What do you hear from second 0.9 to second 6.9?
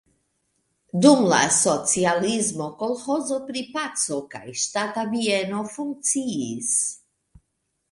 Dum la socialismo kolĥozo pri "Paco" kaj ŝtata bieno funkciis.